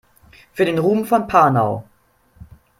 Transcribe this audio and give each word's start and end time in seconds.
Für 0.53 0.65
den 0.65 0.79
Ruhm 0.79 1.05
von 1.05 1.27
Panau! 1.27 1.87